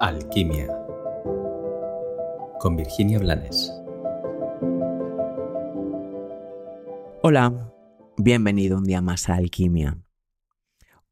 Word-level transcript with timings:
Alquimia 0.00 0.68
con 2.60 2.76
Virginia 2.76 3.18
Blanes. 3.18 3.72
Hola, 7.22 7.72
bienvenido 8.16 8.78
un 8.78 8.84
día 8.84 9.00
más 9.00 9.28
a 9.28 9.34
Alquimia. 9.34 9.98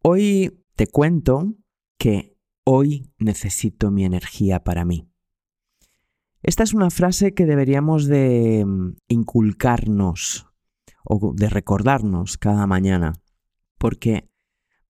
Hoy 0.02 0.62
te 0.76 0.86
cuento 0.86 1.54
que 1.98 2.36
hoy 2.62 3.12
necesito 3.18 3.90
mi 3.90 4.04
energía 4.04 4.62
para 4.62 4.84
mí. 4.84 5.10
Esta 6.42 6.62
es 6.62 6.72
una 6.72 6.90
frase 6.90 7.34
que 7.34 7.44
deberíamos 7.44 8.06
de 8.06 8.64
mm, 8.64 8.98
inculcarnos 9.08 10.46
o 11.04 11.34
de 11.34 11.48
recordarnos 11.48 12.38
cada 12.38 12.68
mañana, 12.68 13.14
porque 13.78 14.30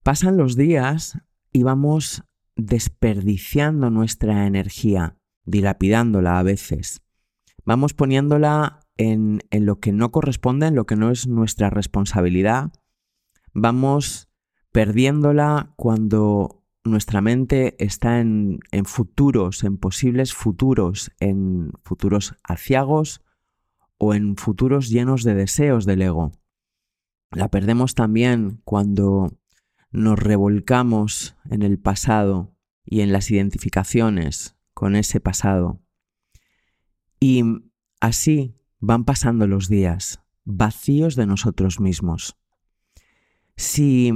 pasan 0.03 0.37
los 0.37 0.55
días 0.55 1.19
y 1.51 1.63
vamos 1.63 2.23
desperdiciando 2.57 3.91
nuestra 3.91 4.47
energía, 4.47 5.19
dilapidándola 5.45 6.39
a 6.39 6.43
veces. 6.43 7.03
Vamos 7.65 7.95
poniéndola 7.95 8.81
en, 8.97 9.43
en, 9.51 9.67
lo 9.67 9.79
que 9.79 9.93
no 9.93 10.11
corresponde, 10.11 10.69
en 10.69 10.75
lo 10.75 10.87
que 10.87 10.97
no 10.97 11.11
es 11.11 11.27
nuestra 11.27 11.71
responsabilidad. 11.71 12.73
Vamos 13.53 14.29
perdiéndola 14.73 15.73
cuando 15.77 16.65
nuestra 16.85 17.21
mente 17.21 17.77
está 17.85 18.21
en, 18.21 18.61
en 18.71 18.85
futuros, 18.85 19.65
en 19.65 19.77
posibles 19.77 20.33
futuros, 20.33 21.13
en 21.21 21.73
futuros 21.83 22.35
aciagos 22.43 23.23
o 23.99 24.15
en 24.15 24.37
futuros 24.37 24.89
llenos 24.89 25.25
de 25.25 25.35
deseos 25.35 25.85
del 25.85 26.03
ego. 26.03 26.33
La 27.31 27.49
perdemos 27.49 27.95
también 27.95 28.61
cuando 28.65 29.33
nos 29.97 30.19
revolcamos 30.19 31.37
en 31.49 31.63
el 31.63 31.79
pasado 31.79 32.55
y 32.85 33.01
en 33.01 33.13
las 33.13 33.31
identificaciones 33.31 34.55
con 34.75 34.95
ese 34.95 35.21
pasado. 35.21 35.81
Y 37.19 37.43
así 38.01 38.55
van 38.79 39.05
pasando 39.05 39.47
los 39.47 39.69
días, 39.69 40.21
vacíos 40.45 41.17
de 41.17 41.27
nosotros 41.27 41.81
mismos. 41.81 42.37
Si 43.57 44.13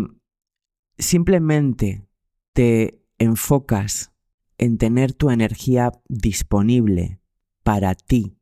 simplemente 0.99 2.07
te 2.53 3.03
enfocas 3.19 4.13
en 4.59 4.77
tener 4.77 5.15
tu 5.15 5.31
energía 5.31 5.93
disponible 6.09 7.23
para 7.63 7.95
ti 7.95 8.37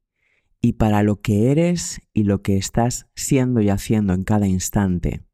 y 0.60 0.72
para 0.72 1.04
lo 1.04 1.20
que 1.20 1.52
eres 1.52 2.00
y 2.12 2.24
lo 2.24 2.42
que 2.42 2.56
estás 2.56 3.06
siendo 3.14 3.60
y 3.60 3.68
haciendo 3.68 4.12
en 4.12 4.24
cada 4.24 4.48
instante, 4.48 5.27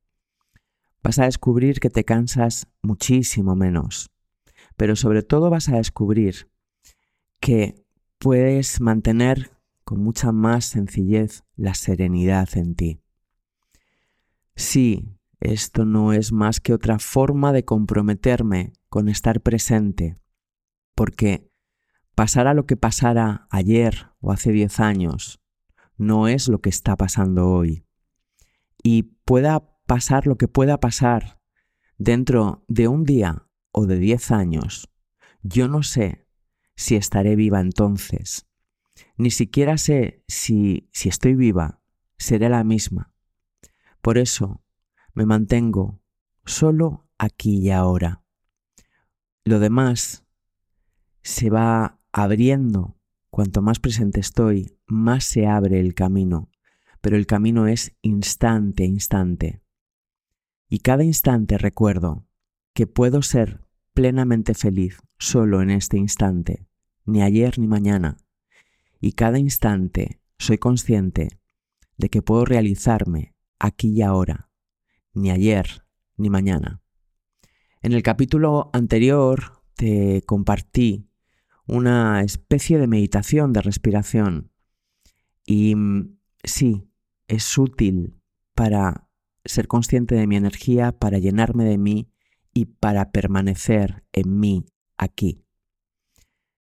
vas 1.04 1.18
a 1.18 1.26
descubrir 1.26 1.80
que 1.80 1.90
te 1.90 2.04
cansas 2.04 2.66
muchísimo 2.82 3.54
menos, 3.54 4.10
pero 4.76 4.96
sobre 4.96 5.22
todo 5.22 5.50
vas 5.50 5.68
a 5.68 5.76
descubrir 5.76 6.50
que 7.40 7.84
puedes 8.18 8.80
mantener 8.80 9.52
con 9.84 10.00
mucha 10.00 10.32
más 10.32 10.64
sencillez 10.64 11.44
la 11.56 11.74
serenidad 11.74 12.48
en 12.56 12.74
ti. 12.74 13.02
Sí, 14.56 15.14
esto 15.40 15.84
no 15.84 16.14
es 16.14 16.32
más 16.32 16.58
que 16.58 16.72
otra 16.72 16.98
forma 16.98 17.52
de 17.52 17.66
comprometerme 17.66 18.72
con 18.88 19.10
estar 19.10 19.42
presente, 19.42 20.18
porque 20.94 21.50
pasara 22.14 22.54
lo 22.54 22.64
que 22.64 22.78
pasara 22.78 23.46
ayer 23.50 24.06
o 24.20 24.32
hace 24.32 24.52
diez 24.52 24.80
años, 24.80 25.38
no 25.98 26.28
es 26.28 26.48
lo 26.48 26.62
que 26.62 26.70
está 26.70 26.96
pasando 26.96 27.50
hoy. 27.50 27.84
Y 28.82 29.02
pueda 29.24 29.73
pasar 29.86 30.26
lo 30.26 30.36
que 30.36 30.48
pueda 30.48 30.80
pasar 30.80 31.40
dentro 31.98 32.64
de 32.68 32.88
un 32.88 33.04
día 33.04 33.46
o 33.70 33.86
de 33.86 33.98
diez 33.98 34.30
años, 34.30 34.90
yo 35.42 35.68
no 35.68 35.82
sé 35.82 36.26
si 36.76 36.96
estaré 36.96 37.36
viva 37.36 37.60
entonces. 37.60 38.46
Ni 39.16 39.30
siquiera 39.30 39.78
sé 39.78 40.22
si, 40.28 40.88
si 40.92 41.08
estoy 41.08 41.34
viva, 41.34 41.80
seré 42.16 42.48
la 42.48 42.64
misma. 42.64 43.12
Por 44.00 44.18
eso 44.18 44.62
me 45.14 45.26
mantengo 45.26 46.02
solo 46.44 47.08
aquí 47.18 47.58
y 47.58 47.70
ahora. 47.70 48.24
Lo 49.44 49.58
demás 49.58 50.24
se 51.22 51.50
va 51.50 52.00
abriendo. 52.12 52.98
Cuanto 53.30 53.62
más 53.62 53.80
presente 53.80 54.20
estoy, 54.20 54.78
más 54.86 55.24
se 55.24 55.46
abre 55.46 55.80
el 55.80 55.94
camino. 55.94 56.50
Pero 57.00 57.16
el 57.16 57.26
camino 57.26 57.66
es 57.66 57.96
instante, 58.02 58.84
instante. 58.84 59.63
Y 60.74 60.80
cada 60.80 61.04
instante 61.04 61.56
recuerdo 61.56 62.26
que 62.74 62.88
puedo 62.88 63.22
ser 63.22 63.64
plenamente 63.92 64.54
feliz 64.54 64.98
solo 65.20 65.62
en 65.62 65.70
este 65.70 65.98
instante, 65.98 66.66
ni 67.04 67.22
ayer 67.22 67.60
ni 67.60 67.68
mañana. 67.68 68.16
Y 69.00 69.12
cada 69.12 69.38
instante 69.38 70.20
soy 70.36 70.58
consciente 70.58 71.38
de 71.96 72.08
que 72.08 72.22
puedo 72.22 72.44
realizarme 72.44 73.36
aquí 73.60 73.90
y 73.90 74.02
ahora, 74.02 74.50
ni 75.12 75.30
ayer 75.30 75.86
ni 76.16 76.28
mañana. 76.28 76.82
En 77.80 77.92
el 77.92 78.02
capítulo 78.02 78.70
anterior 78.72 79.62
te 79.76 80.22
compartí 80.22 81.08
una 81.68 82.22
especie 82.24 82.78
de 82.78 82.88
meditación 82.88 83.52
de 83.52 83.62
respiración 83.62 84.50
y 85.46 85.76
mm, 85.76 86.18
sí, 86.42 86.90
es 87.28 87.56
útil 87.58 88.20
para 88.56 89.03
ser 89.44 89.68
consciente 89.68 90.14
de 90.14 90.26
mi 90.26 90.36
energía, 90.36 90.92
para 90.92 91.18
llenarme 91.18 91.64
de 91.64 91.78
mí 91.78 92.08
y 92.52 92.66
para 92.66 93.10
permanecer 93.10 94.04
en 94.12 94.38
mí 94.38 94.64
aquí. 94.96 95.44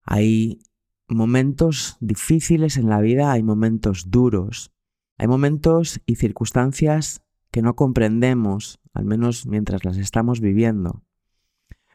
Hay 0.03 0.59
momentos 1.07 1.97
difíciles 1.99 2.77
en 2.77 2.89
la 2.89 2.99
vida, 2.99 3.31
hay 3.31 3.43
momentos 3.43 4.09
duros, 4.09 4.71
hay 5.17 5.27
momentos 5.27 6.01
y 6.05 6.15
circunstancias 6.15 7.21
que 7.51 7.61
no 7.61 7.75
comprendemos, 7.75 8.79
al 8.93 9.05
menos 9.05 9.45
mientras 9.45 9.85
las 9.85 9.97
estamos 9.97 10.41
viviendo. 10.41 11.03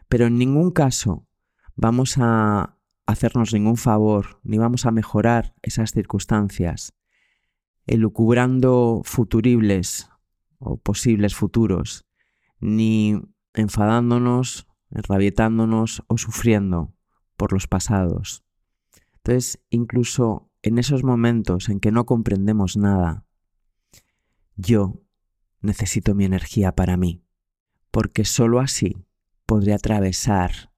Pero 0.09 0.27
en 0.27 0.39
ningún 0.39 0.71
caso 0.71 1.27
vamos 1.75 2.17
a 2.19 2.79
hacernos 3.07 3.53
ningún 3.53 3.77
favor, 3.77 4.41
ni 4.43 4.59
vamos 4.59 4.87
a 4.87 4.91
mejorar 4.91 5.55
esas 5.63 5.93
circunstancias, 5.93 6.95
elucubrando 7.87 9.03
futuribles 9.05 10.09
o 10.59 10.77
posibles 10.77 11.35
futuros, 11.35 12.07
ni 12.61 13.21
enfadándonos, 13.55 14.67
enrabietándonos 14.91 16.03
o 16.07 16.19
sufriendo 16.19 16.95
por 17.37 17.53
los 17.53 17.67
pasados. 17.67 18.45
Entonces, 19.17 19.63
incluso 19.71 20.51
en 20.63 20.79
esos 20.79 21.05
momentos 21.05 21.69
en 21.69 21.81
que 21.81 21.93
no 21.93 22.07
comprendemos 22.07 22.77
nada, 22.77 23.27
yo 24.57 25.03
necesito 25.61 26.15
mi 26.15 26.25
energía 26.25 26.75
para 26.75 26.97
mí, 26.97 27.25
porque 27.91 28.25
sólo 28.25 28.61
así 28.61 29.07
podré 29.47 29.75
atravesar 29.75 30.73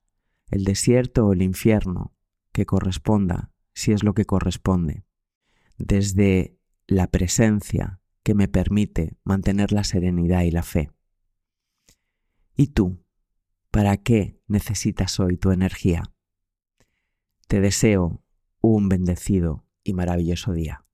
el 0.49 0.63
desierto 0.65 1.27
o 1.27 1.33
el 1.33 1.41
infierno 1.41 2.13
que 2.51 2.65
corresponda, 2.65 3.51
si 3.73 3.91
es 3.91 4.03
lo 4.03 4.13
que 4.13 4.25
corresponde, 4.25 5.05
desde 5.77 6.57
la 6.87 7.07
presencia 7.07 8.00
que 8.23 8.33
me 8.35 8.47
permite 8.47 9.17
mantener 9.23 9.71
la 9.71 9.83
serenidad 9.83 10.41
y 10.43 10.51
la 10.51 10.63
fe. 10.63 10.91
¿Y 12.55 12.67
tú? 12.67 13.03
¿Para 13.71 13.97
qué 13.97 14.39
necesitas 14.47 15.19
hoy 15.19 15.37
tu 15.37 15.51
energía? 15.51 16.03
Te 17.47 17.61
deseo 17.61 18.23
un 18.61 18.89
bendecido 18.89 19.65
y 19.83 19.93
maravilloso 19.93 20.53
día. 20.53 20.85